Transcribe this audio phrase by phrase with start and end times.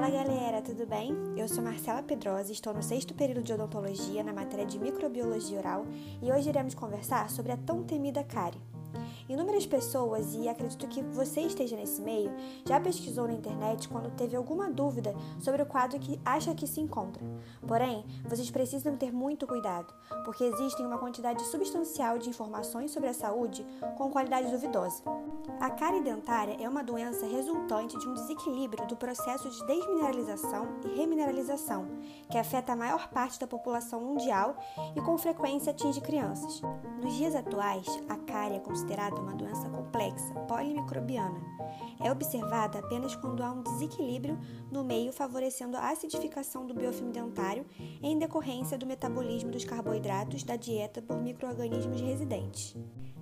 [0.00, 1.14] Fala galera, tudo bem?
[1.36, 5.84] Eu sou Marcela Pedrosa, estou no sexto período de odontologia na matéria de microbiologia oral
[6.22, 8.69] e hoje iremos conversar sobre a tão temida cárie.
[9.30, 12.32] Inúmeras pessoas, e acredito que você esteja nesse meio,
[12.66, 16.80] já pesquisou na internet quando teve alguma dúvida sobre o quadro que acha que se
[16.80, 17.24] encontra.
[17.64, 19.94] Porém, vocês precisam ter muito cuidado,
[20.24, 23.64] porque existem uma quantidade substancial de informações sobre a saúde
[23.96, 25.00] com qualidade duvidosa.
[25.60, 30.96] A cárie dentária é uma doença resultante de um desequilíbrio do processo de desmineralização e
[30.96, 31.86] remineralização,
[32.28, 34.56] que afeta a maior parte da população mundial
[34.96, 36.60] e com frequência atinge crianças.
[37.00, 41.40] Nos dias atuais, a cárie é considerada uma doença complexa, polimicrobiana.
[42.02, 44.38] É observada apenas quando há um desequilíbrio
[44.70, 47.66] no meio favorecendo a acidificação do biofilme dentário
[48.02, 52.76] em decorrência do metabolismo dos carboidratos da dieta por microorganismos residentes.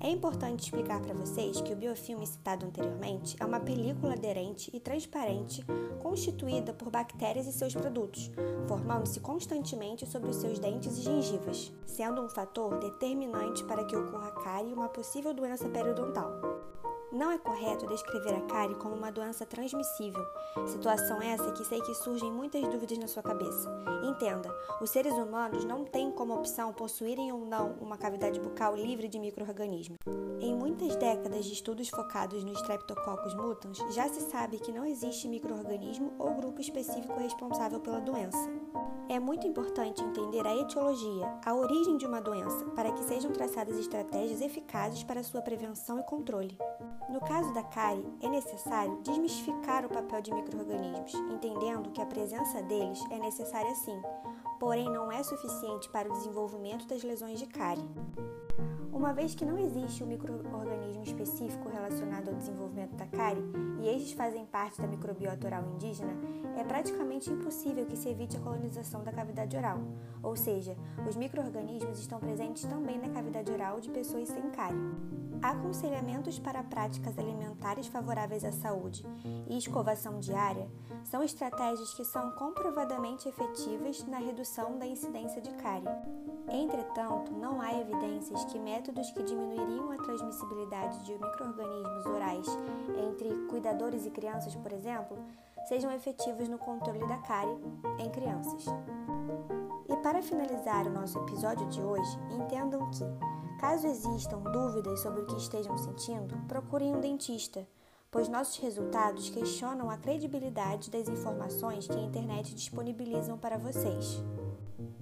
[0.00, 4.78] É importante explicar para vocês que o biofilme citado anteriormente é uma película aderente e
[4.78, 5.64] transparente
[5.98, 8.30] constituída por bactérias e seus produtos,
[8.68, 14.30] formando-se constantemente sobre os seus dentes e gengivas, sendo um fator determinante para que ocorra
[14.32, 16.30] cárie e uma possível doença periodontal.
[17.10, 20.24] Não é correto descrever a cárie como uma doença transmissível,
[20.66, 23.70] situação essa que sei que surgem muitas dúvidas na sua cabeça.
[24.02, 29.06] Entenda, os seres humanos não têm como opção possuírem ou não uma cavidade bucal livre
[29.06, 29.98] de microorganismos.
[30.40, 35.28] Em muitas décadas de estudos focados no Streptococcus mutans, já se sabe que não existe
[35.28, 38.63] microorganismo ou grupo específico responsável pela doença.
[39.08, 43.78] É muito importante entender a etiologia, a origem de uma doença, para que sejam traçadas
[43.78, 46.58] estratégias eficazes para sua prevenção e controle.
[47.08, 52.62] No caso da cárie, é necessário desmistificar o papel de microorganismos, entendendo que a presença
[52.62, 54.00] deles é necessária sim,
[54.58, 57.88] porém não é suficiente para o desenvolvimento das lesões de cárie.
[59.04, 63.44] Uma vez que não existe um microorganismo específico relacionado ao desenvolvimento da cárie,
[63.82, 66.14] e estes fazem parte da microbiota oral indígena,
[66.56, 69.78] é praticamente impossível que se evite a colonização da cavidade oral,
[70.22, 70.74] ou seja,
[71.06, 74.80] os microorganismos estão presentes também na cavidade oral de pessoas sem cárie.
[75.42, 79.04] Aconselhamentos para práticas alimentares favoráveis à saúde
[79.46, 80.66] e escovação diária
[81.04, 85.84] são estratégias que são comprovadamente efetivas na redução da incidência de cárie.
[86.48, 92.46] Entretanto, não há evidências que métodos que diminuiriam a transmissibilidade de microorganismos orais
[93.08, 95.16] entre cuidadores e crianças, por exemplo,
[95.68, 97.58] sejam efetivos no controle da cárie
[97.98, 98.66] em crianças.
[99.88, 103.04] E para finalizar o nosso episódio de hoje, entendam que,
[103.60, 107.66] caso existam dúvidas sobre o que estejam sentindo, procurem um dentista,
[108.10, 114.22] pois nossos resultados questionam a credibilidade das informações que a internet disponibilizam para vocês.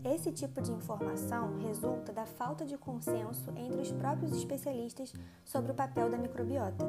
[0.04, 5.12] Esse tipo de informação resulta da falta de consenso entre os próprios especialistas
[5.44, 6.84] sobre o papel da microbiota.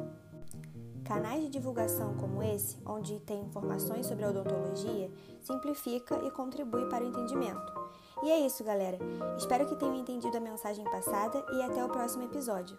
[1.04, 5.10] Canais de divulgação como esse, onde tem informações sobre a odontologia,
[5.42, 7.72] simplifica e contribui para o entendimento.
[8.22, 8.98] E é isso, galera.
[9.36, 12.78] Espero que tenham entendido a mensagem passada e até o próximo episódio.